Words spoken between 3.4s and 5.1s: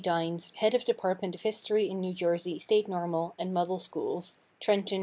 MODEL SCHOOLS, TRENTON, N.